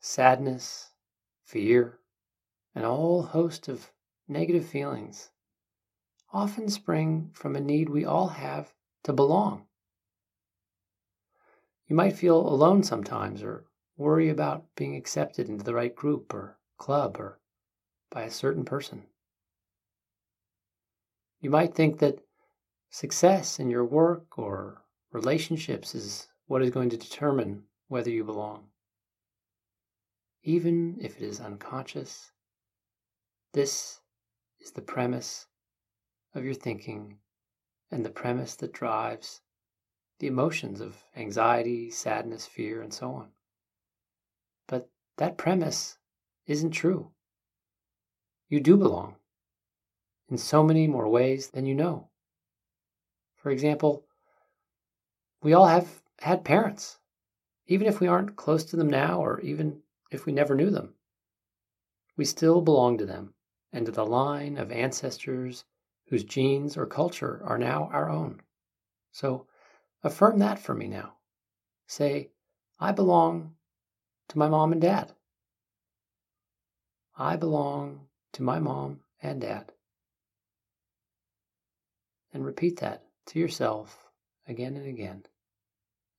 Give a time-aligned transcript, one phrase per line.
[0.00, 0.90] sadness,
[1.44, 1.98] fear,
[2.74, 3.90] and a whole host of
[4.28, 5.30] negative feelings
[6.32, 9.66] often spring from a need we all have to belong.
[11.86, 13.64] You might feel alone sometimes or
[13.96, 17.40] worry about being accepted into the right group or club or
[18.10, 19.04] by a certain person.
[21.40, 22.20] You might think that
[22.90, 28.68] success in your work or relationships is what is going to determine whether you belong.
[30.42, 32.32] Even if it is unconscious,
[33.52, 34.00] this
[34.60, 35.46] is the premise
[36.34, 37.18] of your thinking
[37.90, 39.40] and the premise that drives
[40.18, 43.28] the emotions of anxiety, sadness, fear, and so on.
[44.66, 45.98] But that premise
[46.46, 47.12] isn't true.
[48.48, 49.16] You do belong
[50.28, 52.08] in so many more ways than you know.
[53.36, 54.04] For example,
[55.42, 56.98] we all have had parents,
[57.66, 60.94] even if we aren't close to them now or even if we never knew them.
[62.16, 63.34] We still belong to them
[63.72, 65.64] and to the line of ancestors
[66.08, 68.40] whose genes or culture are now our own.
[69.12, 69.46] So
[70.02, 71.14] affirm that for me now.
[71.86, 72.30] Say,
[72.80, 73.54] I belong
[74.28, 75.12] to my mom and dad.
[77.16, 79.72] I belong to my mom and dad.
[82.32, 84.06] And repeat that to yourself
[84.46, 85.24] again and again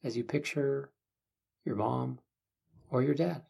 [0.04, 0.92] as you picture
[1.66, 2.20] your mom
[2.90, 3.44] or your dad.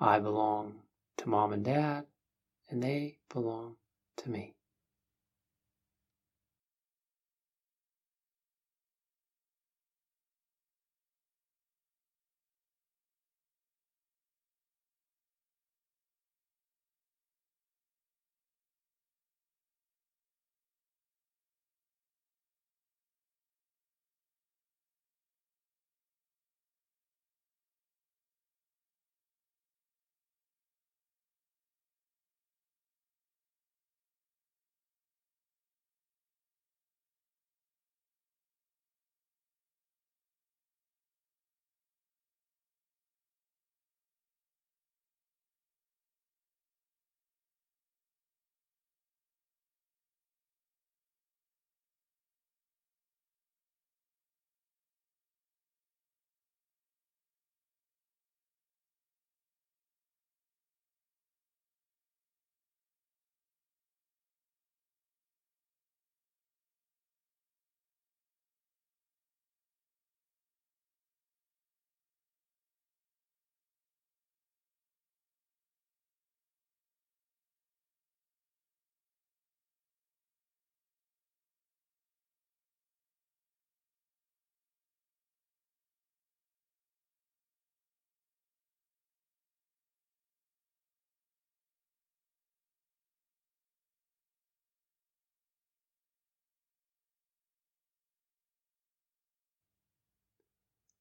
[0.00, 0.82] I belong
[1.18, 2.06] to mom and dad,
[2.70, 3.76] and they belong
[4.18, 4.57] to me.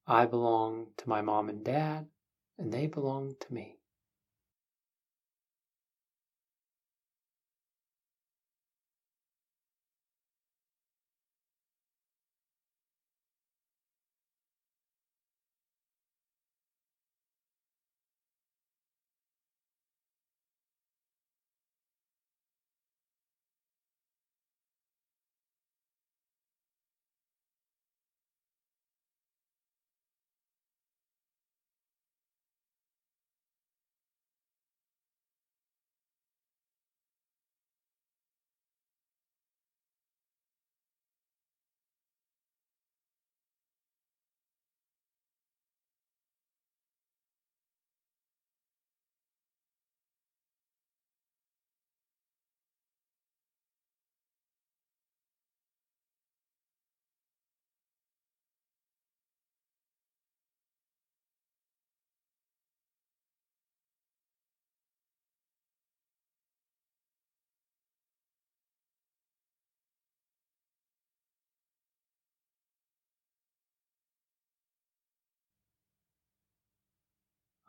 [0.07, 2.07] I belong to my mom and dad,
[2.57, 3.77] and they belong to me.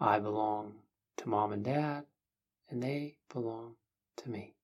[0.01, 0.75] I belong
[1.19, 2.07] to mom and dad,
[2.71, 3.77] and they belong
[4.19, 4.58] to me.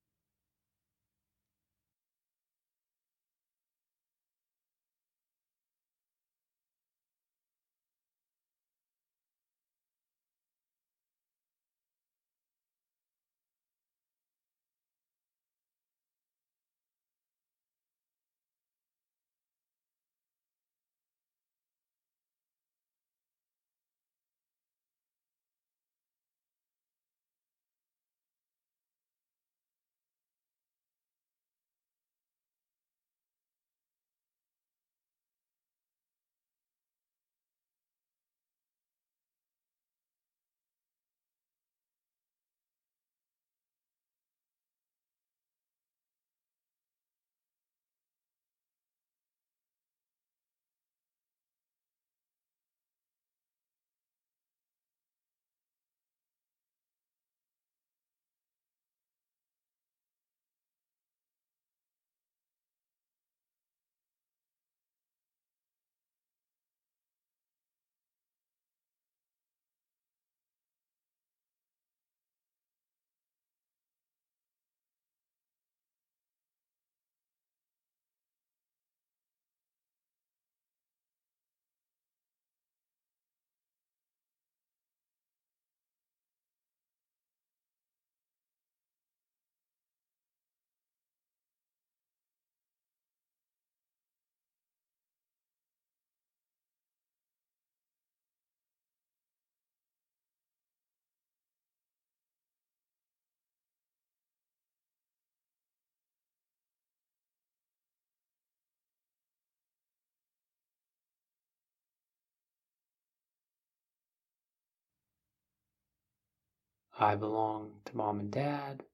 [116.99, 118.85] I belong to mom and dad,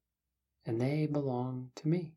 [0.66, 2.14] and they belong to me.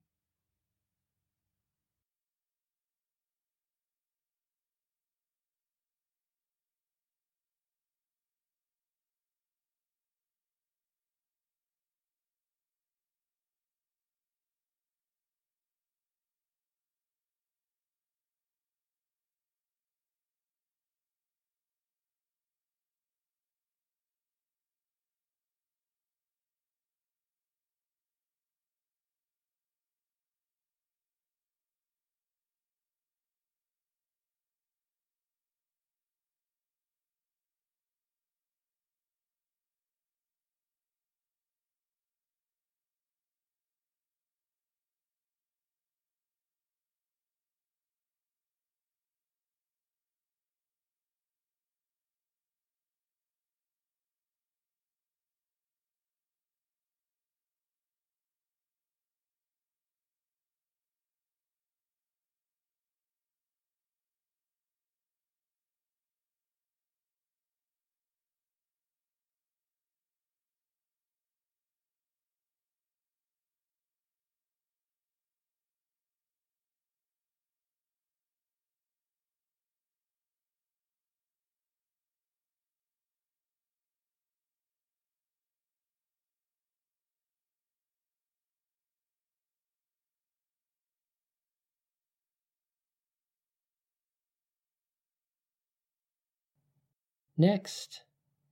[97.37, 98.03] Next,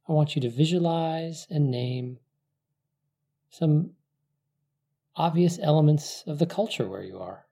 [0.08, 2.20] I want you to visualize and name
[3.50, 3.92] some
[5.16, 7.46] obvious elements of the culture where you are.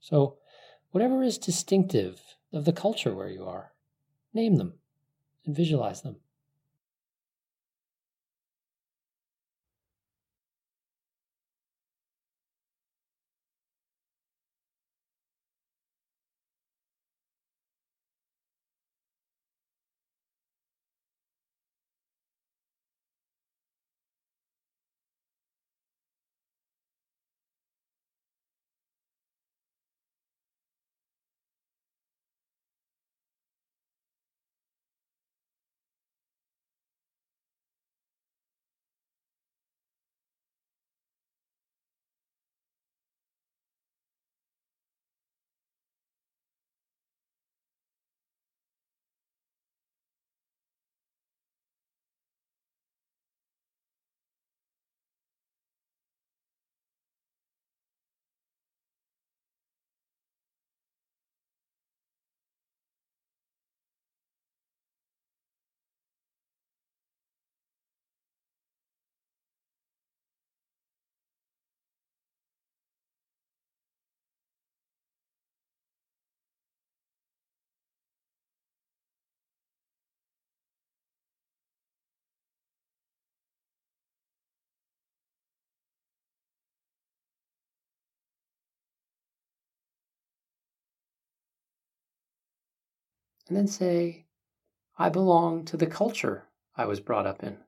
[0.00, 0.38] So,
[0.90, 2.20] whatever is distinctive
[2.52, 3.72] of the culture where you are,
[4.34, 4.74] name them
[5.44, 6.16] and visualize them.
[93.48, 94.26] And then say,
[94.98, 97.58] I belong to the culture I was brought up in.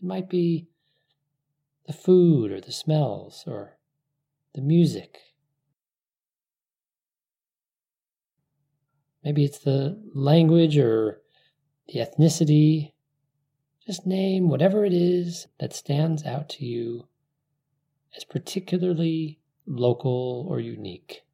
[0.00, 0.66] It might be
[1.86, 3.78] the food or the smells or
[4.54, 5.18] the music.
[9.22, 11.20] Maybe it's the language or
[11.88, 12.92] the ethnicity.
[13.86, 17.06] Just name whatever it is that stands out to you
[18.16, 21.24] as particularly local or unique.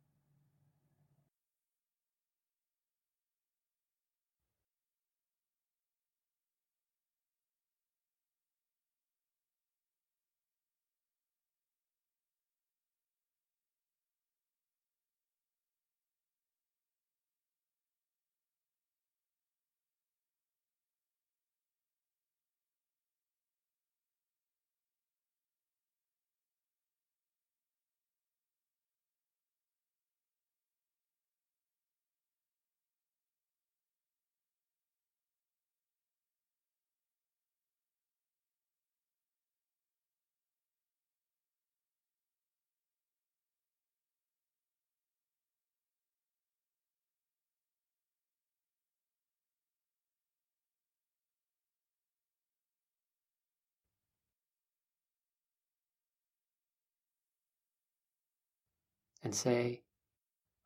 [59.26, 59.82] And say,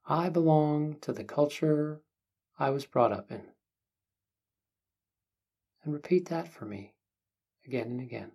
[0.06, 2.02] I belong to the culture
[2.58, 3.40] I was brought up in.
[5.82, 6.92] And repeat that for me
[7.64, 8.32] again and again.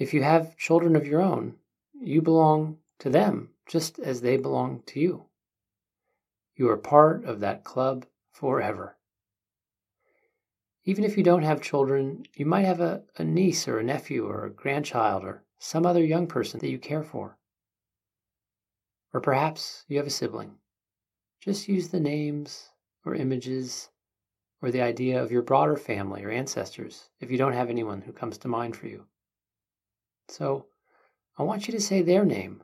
[0.00, 1.56] If you have children of your own,
[1.92, 5.26] you belong to them just as they belong to you.
[6.56, 8.96] You are part of that club forever.
[10.84, 14.24] Even if you don't have children, you might have a, a, niece or a nephew
[14.26, 17.36] or a grandchild or some other young person that you care for.
[19.12, 20.54] Or perhaps you have a sibling.
[21.42, 22.70] Just use the names
[23.04, 23.90] or images
[24.62, 28.12] or the idea of your broader family or ancestors if you don't have anyone who
[28.12, 29.04] comes to mind for you.
[30.30, 30.66] So
[31.36, 32.62] I want you to say their name.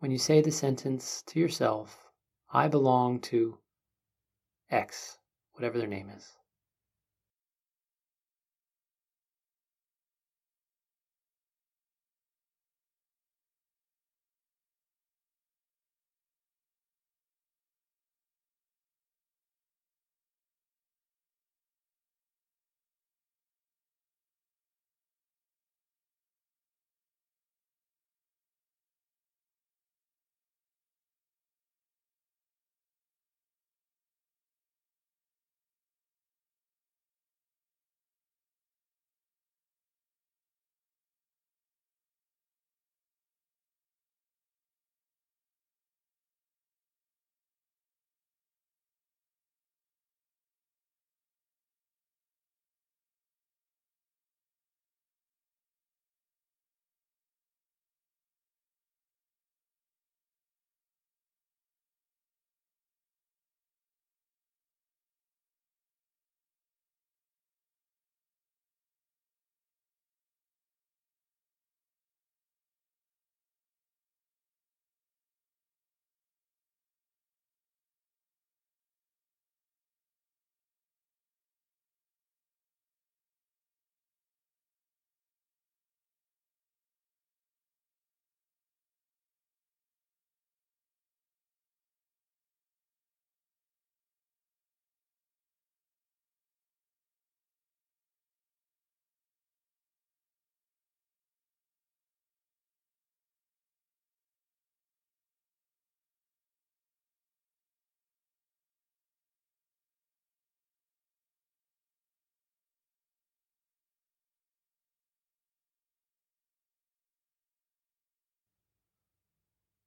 [0.00, 2.10] When you say the sentence to yourself,
[2.52, 3.58] I belong to
[4.70, 5.18] X,
[5.52, 6.36] whatever their name is.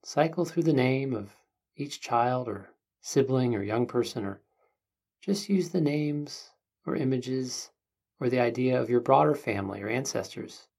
[0.07, 1.35] Cycle through the name of
[1.75, 2.69] each child or
[3.01, 4.39] sibling or young person, or
[5.19, 6.51] just use the names
[6.85, 7.71] or images
[8.17, 10.69] or the idea of your broader family or ancestors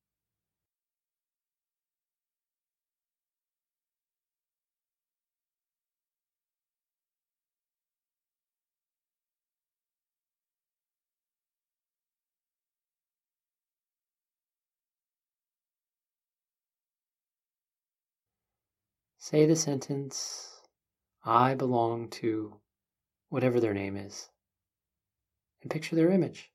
[19.31, 20.63] say the sentence,
[21.23, 22.55] I belong to
[23.29, 24.31] whatever their name is,
[25.61, 26.51] and picture their image.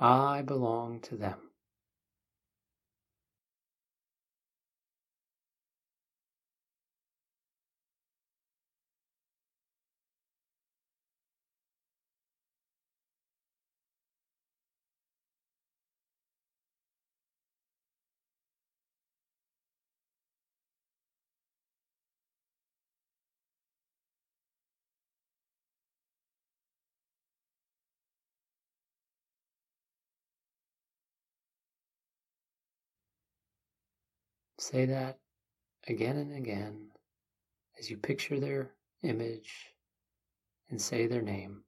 [0.00, 1.49] I belong to them.
[34.60, 35.18] Say that
[35.88, 36.90] again and again
[37.78, 39.74] as you picture their image
[40.68, 41.64] and say their name.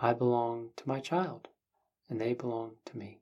[0.00, 1.48] I belong to my child,
[2.08, 3.20] and they belong to me.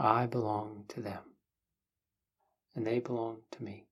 [0.00, 1.22] I belong to them,
[2.74, 3.89] and they belong to me.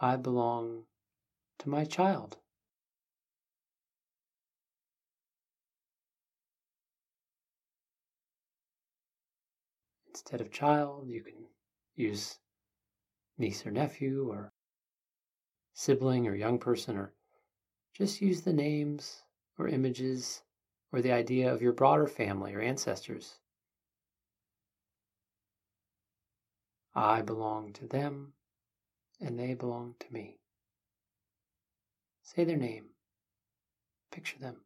[0.00, 0.84] I belong
[1.58, 2.38] to my child.
[10.06, 11.46] Instead of child, you can
[11.96, 12.38] use
[13.38, 14.52] niece or nephew or
[15.74, 17.12] sibling or young person, or
[17.92, 19.22] just use the names
[19.58, 20.42] or images
[20.92, 23.38] or the idea of your broader family or ancestors.
[26.94, 28.34] I belong to them
[29.20, 30.38] and they belong to me.
[32.22, 32.86] Say their name.
[34.12, 34.56] Picture them.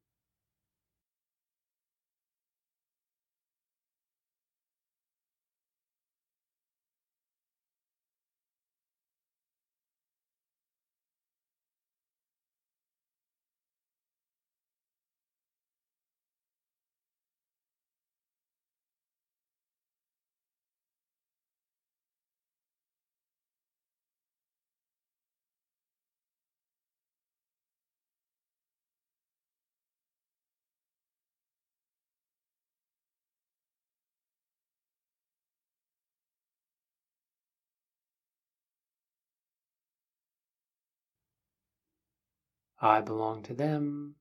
[42.82, 44.16] I belong to them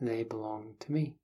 [0.00, 1.16] they belong to me.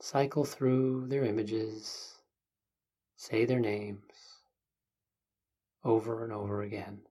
[0.00, 2.14] Cycle through their images,
[3.16, 4.00] say their names
[5.84, 7.02] over and over again.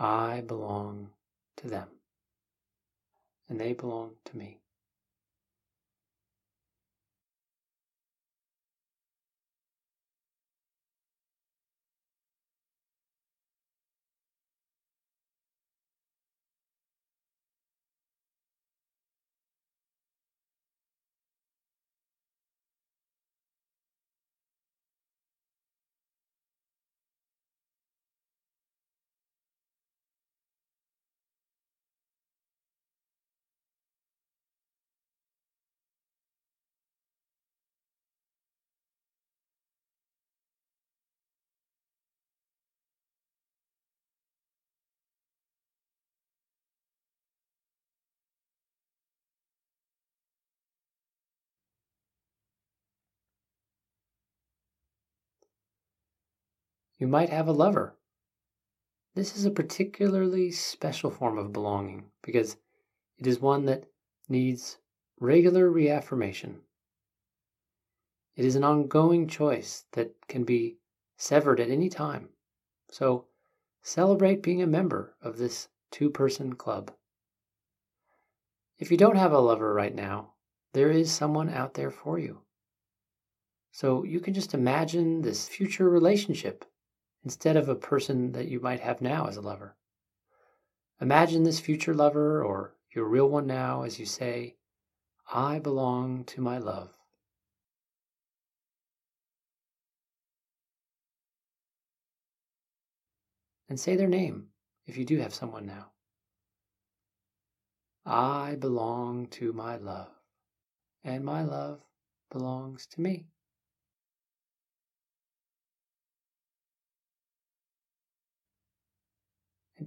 [0.00, 1.10] I belong
[1.58, 1.88] to them,
[3.48, 4.58] and they belong to me.
[57.00, 57.96] You might have a lover.
[59.14, 62.58] This is a particularly special form of belonging because
[63.16, 63.84] it is one that
[64.28, 64.76] needs
[65.18, 66.60] regular reaffirmation.
[68.36, 70.76] It is an ongoing choice that can be
[71.16, 72.28] severed at any time.
[72.90, 73.24] So
[73.80, 76.92] celebrate being a member of this two person club.
[78.78, 80.34] If you don't have a lover right now,
[80.74, 82.42] there is someone out there for you.
[83.72, 86.66] So you can just imagine this future relationship
[87.24, 89.76] instead of a person that you might have now as a lover.
[91.00, 94.56] Imagine this future lover or your real one now as you say,
[95.32, 96.90] I belong to my love.
[103.68, 104.48] And say their name
[104.86, 105.92] if you do have someone now.
[108.04, 110.08] I belong to my love,
[111.04, 111.80] and my love
[112.30, 113.26] belongs to me.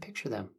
[0.03, 0.49] Picture them.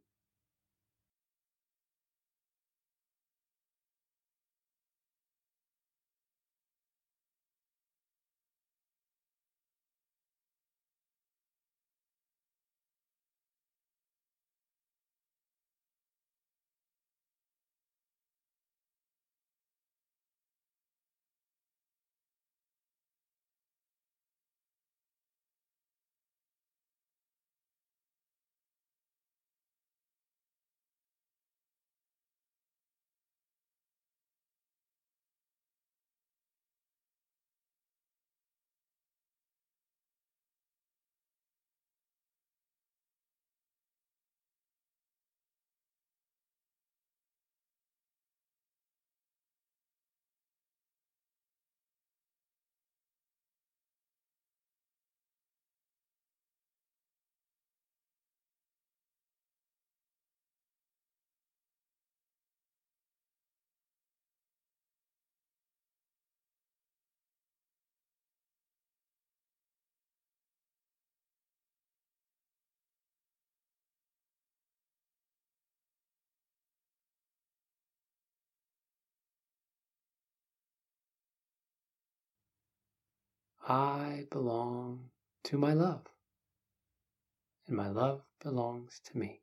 [83.67, 85.09] I belong
[85.45, 86.03] to my love,
[87.67, 89.41] and my love belongs to me.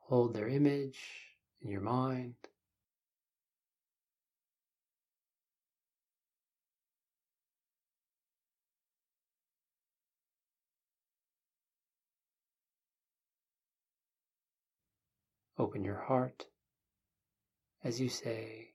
[0.00, 1.00] Hold their image
[1.62, 2.34] in your mind.
[15.60, 16.46] Open your heart
[17.84, 18.70] as you say,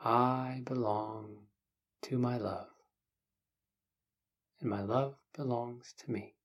[0.00, 1.48] I belong
[2.02, 2.70] to my love,
[4.60, 6.36] and my love belongs to me.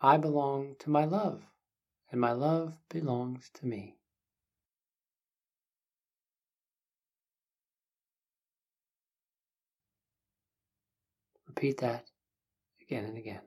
[0.00, 1.42] I belong to my love,
[2.10, 3.96] and my love belongs to me.
[11.48, 12.06] Repeat that
[12.82, 13.40] again and again.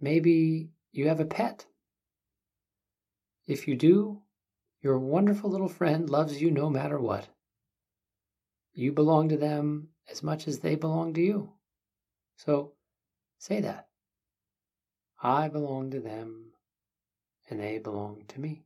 [0.00, 1.66] Maybe you have a pet.
[3.46, 4.22] If you do,
[4.80, 7.28] your wonderful little friend loves you no matter what.
[8.72, 11.52] You belong to them as much as they belong to you.
[12.36, 12.72] So
[13.38, 13.88] say that.
[15.22, 16.52] I belong to them
[17.48, 18.64] and they belong to me.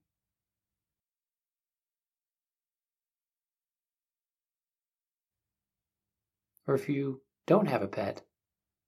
[6.67, 8.23] Or if you don't have a pet,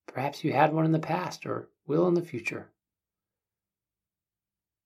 [0.06, 2.70] perhaps you had one in the past or will in the future.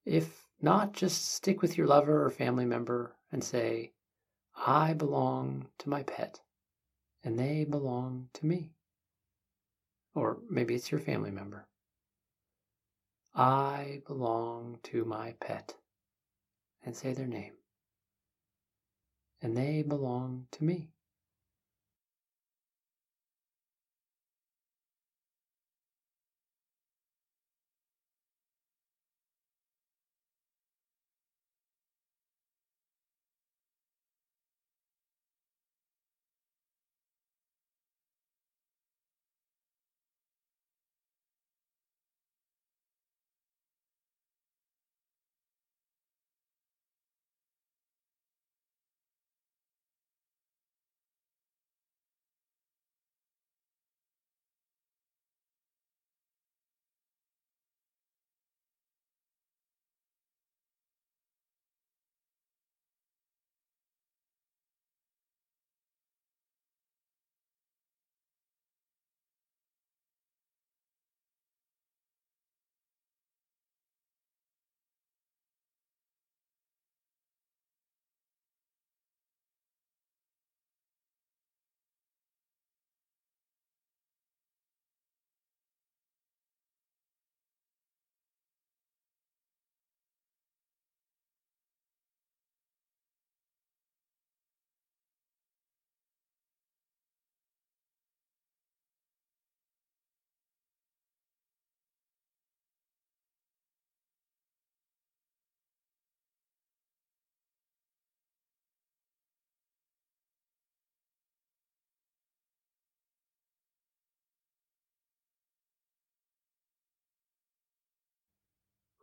[0.06, 3.92] If not, just stick with your lover or family member and say,
[4.56, 6.40] I belong to my pet
[7.22, 8.70] and they belong to me.
[10.14, 11.66] Or maybe it's your family member.
[13.34, 15.74] I belong to my pet
[16.84, 17.52] and say their name.
[19.42, 20.93] And they belong to me.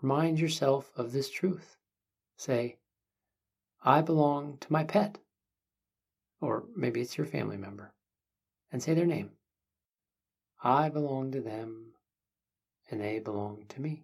[0.02, 1.78] Remind yourself of this truth.
[2.36, 2.78] Say,
[3.84, 5.20] I belong to my pet.
[6.40, 7.94] Or maybe it's your family member.
[8.72, 9.32] And say their name.
[10.64, 11.94] I belong to them
[12.90, 14.04] and they belong to me.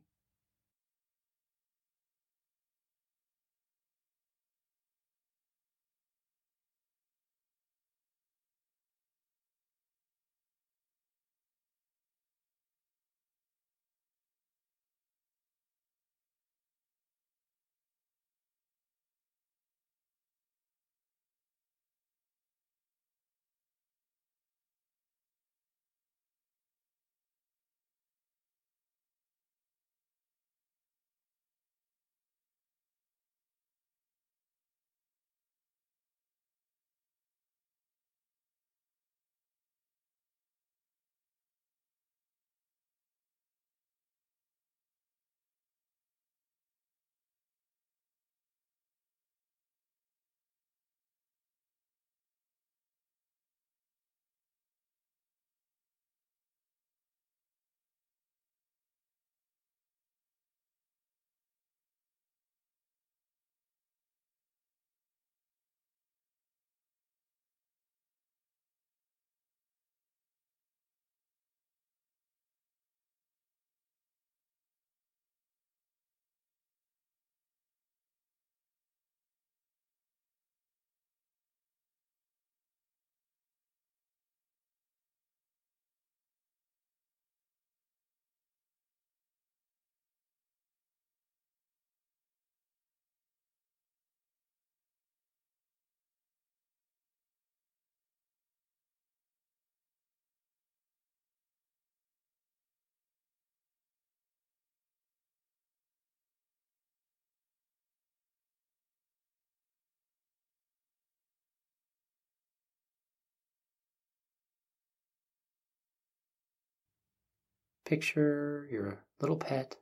[117.88, 119.78] Picture your little pet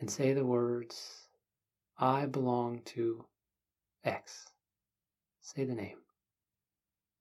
[0.00, 1.28] and say the words,
[1.98, 3.26] I belong to
[4.04, 4.46] X.
[5.42, 5.98] Say the name.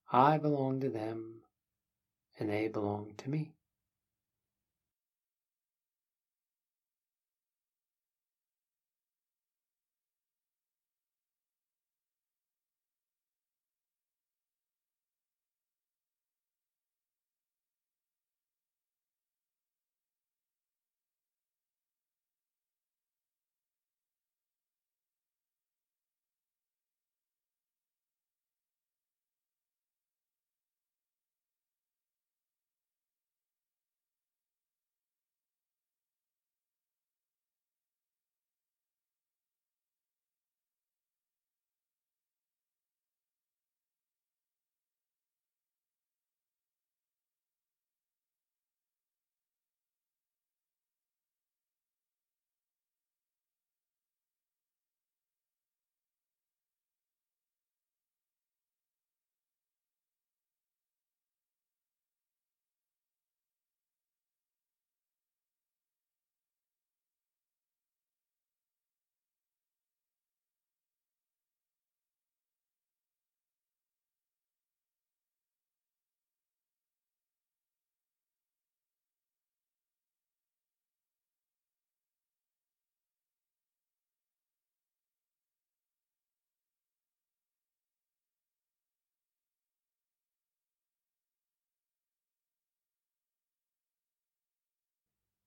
[0.10, 1.42] I belong to them
[2.40, 3.52] and they belong to me.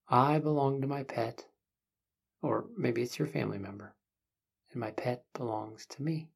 [0.08, 1.46] I belong to my pet,
[2.42, 3.94] or maybe it's your family member,
[4.70, 6.28] and my pet belongs to me.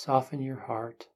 [0.00, 1.08] Soften your heart.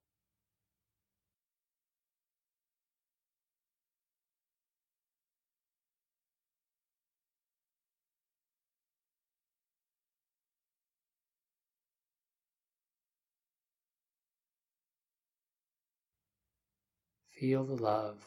[17.29, 18.27] Feel the love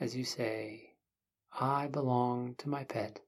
[0.00, 0.94] as you say,
[1.52, 3.20] I belong to my pet,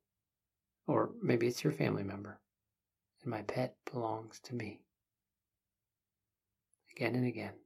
[0.87, 2.41] or maybe it's your family member,
[3.21, 4.86] and my pet belongs to me.
[6.97, 7.66] Again and again.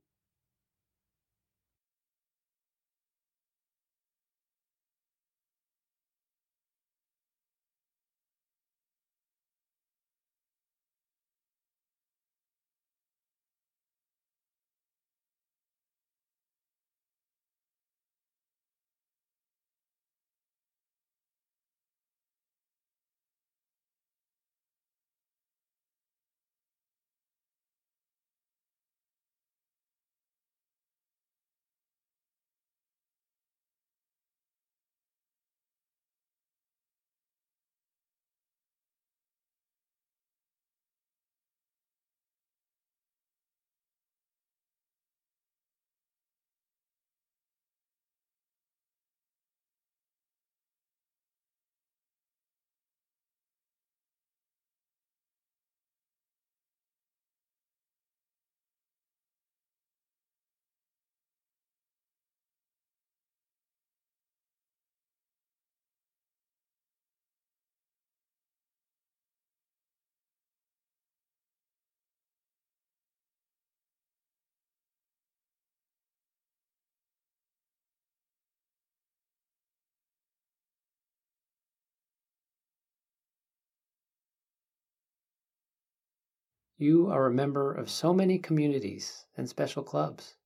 [86.80, 90.36] You are a member of so many communities and special clubs.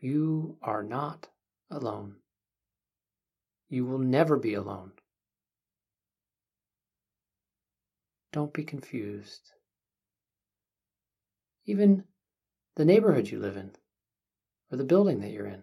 [0.00, 1.28] You are not
[1.70, 2.16] alone.
[3.68, 4.90] You will never be alone.
[8.32, 9.52] Don't be confused.
[11.64, 12.02] Even
[12.74, 13.70] the neighborhood you live in,
[14.72, 15.62] or the building that you're in,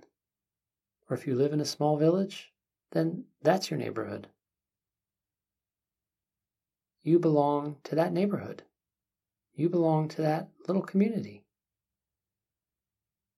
[1.09, 2.53] or if you live in a small village,
[2.93, 4.29] then that's your neighborhood.
[7.03, 8.63] You belong to that neighborhood.
[9.55, 11.43] You belong to that little community.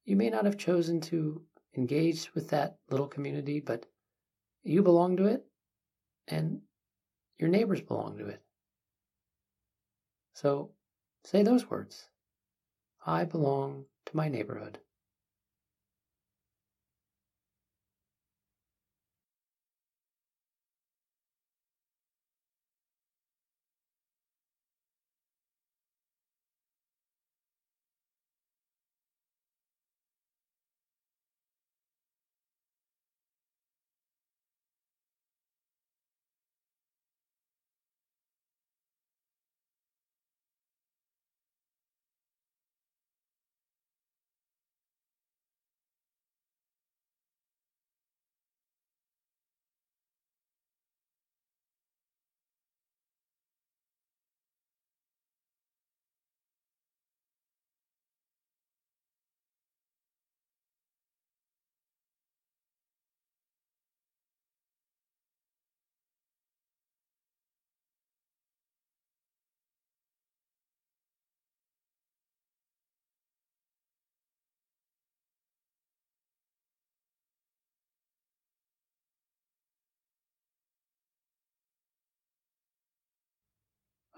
[0.06, 1.42] You may not have chosen to
[1.76, 3.88] engage with that little community, but
[4.64, 5.46] you belong to it,
[6.28, 6.62] and
[7.38, 8.42] your neighbors belong to it.
[10.34, 10.72] So
[11.24, 12.08] say those words
[13.06, 14.80] I belong to my neighborhood.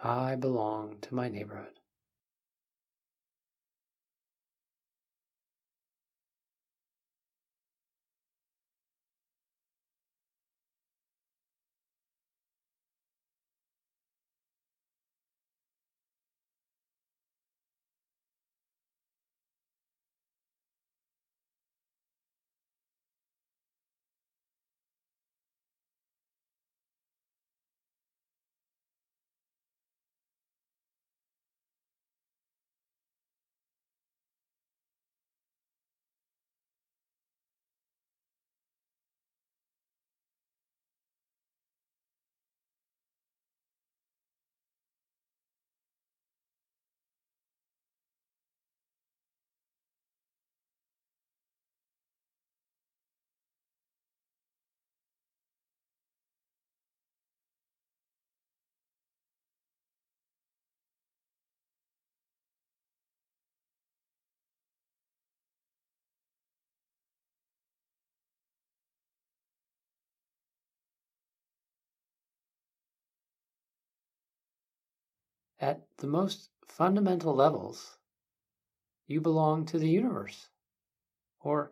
[0.03, 1.79] I belong to my neighborhood.
[75.59, 77.97] At the most fundamental levels,
[79.07, 80.49] you belong to the universe.
[81.39, 81.71] Or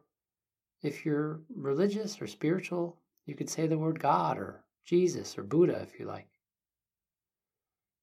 [0.82, 5.82] if you're religious or spiritual, you could say the word God or Jesus or Buddha
[5.82, 6.30] if you like.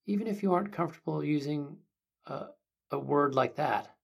[0.07, 1.76] Even if you aren't comfortable using
[2.26, 2.47] a,
[2.91, 3.95] a word like that,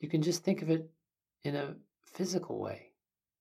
[0.00, 0.90] you can just think of it
[1.44, 2.92] in a physical way.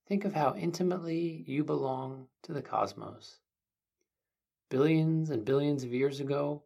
[0.07, 3.39] Think of how intimately you belong to the cosmos.
[4.69, 6.63] Billions and billions of years ago,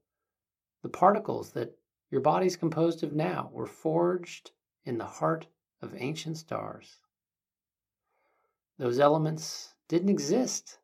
[0.82, 1.78] the particles that
[2.10, 4.52] your body's composed of now were forged
[4.86, 5.48] in the heart
[5.82, 7.00] of ancient stars.
[8.78, 10.80] Those elements didn't exist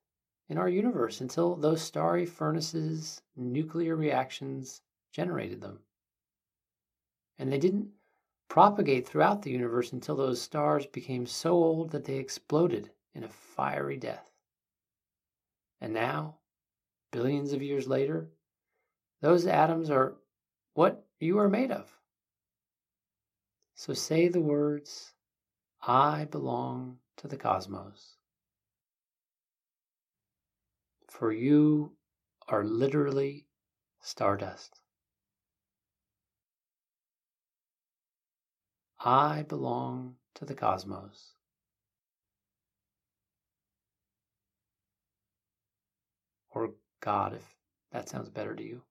[0.49, 4.81] in our universe until those starry furnaces, nuclear reactions
[5.11, 5.79] generated them.
[7.39, 7.89] And they didn't
[8.47, 13.29] propagate throughout the universe until those stars became so old that they exploded in a
[13.29, 14.31] fiery death.
[15.81, 16.37] And now,
[17.11, 18.29] billions of years later,
[19.21, 20.15] those atoms are
[20.73, 21.89] what you are made of.
[23.75, 25.13] So say the words,
[25.81, 28.17] I belong to the cosmos.
[31.09, 31.93] For you
[32.47, 33.47] are literally
[34.01, 34.81] stardust.
[38.99, 41.33] I belong to the cosmos.
[46.49, 47.55] Or God, if
[47.91, 48.81] that sounds better to you.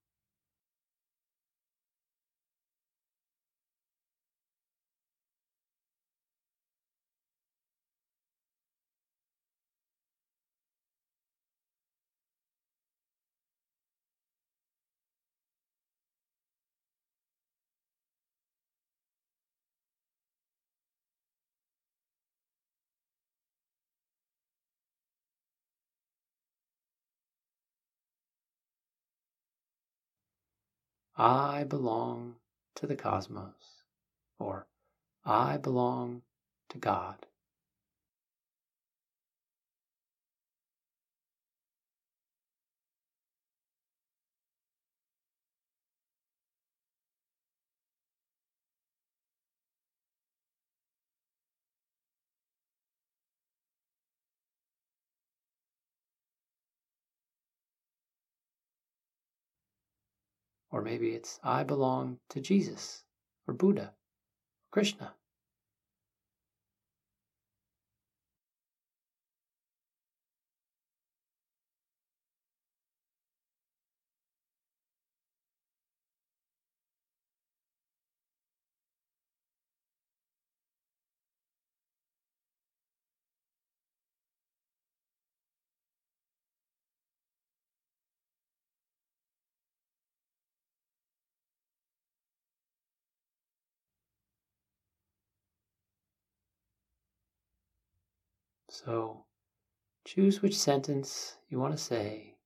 [31.19, 32.37] I belong
[32.77, 33.85] to the cosmos,
[34.39, 34.67] or
[35.25, 36.23] I belong
[36.71, 37.27] to God.
[60.77, 63.03] Or maybe it's I belong to Jesus
[63.49, 63.95] or Buddha or
[64.71, 65.15] Krishna.
[98.69, 99.25] So
[100.05, 102.37] choose which sentence you want to say,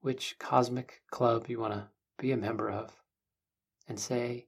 [0.00, 3.02] which cosmic club you want to be a member of,
[3.88, 4.46] and say,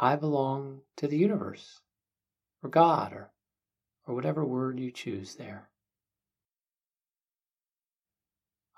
[0.00, 1.80] I belong to the universe,
[2.62, 3.32] or God, or,
[4.06, 5.68] or whatever word you choose there.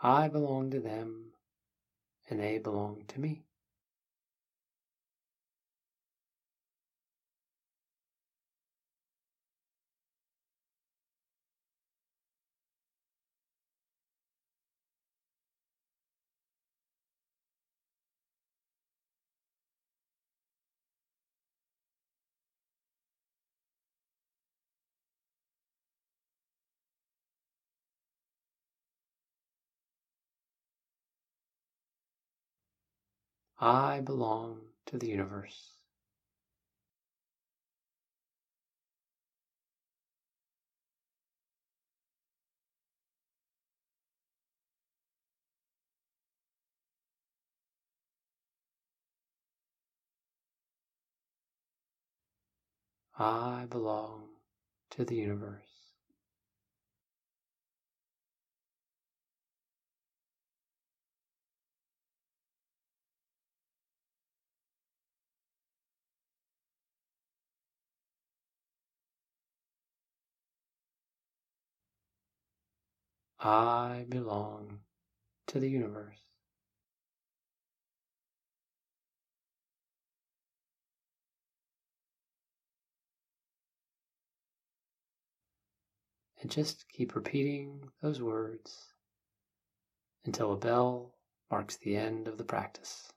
[0.03, 1.33] I belong to them,
[2.29, 3.47] and they belong to me.
[33.67, 35.73] I belong to the universe.
[53.19, 54.29] I belong
[54.91, 55.74] to the universe.
[73.47, 74.81] I belong
[75.49, 76.17] to the universe.
[86.41, 88.95] And just keep repeating those words
[90.25, 91.15] until a bell
[91.51, 93.14] marks the end of the practice.